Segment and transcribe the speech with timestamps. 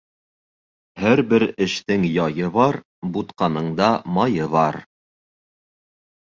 [1.03, 2.81] Һәр бер эштең яйы бар,
[3.19, 4.83] бутҡаның да майы бар.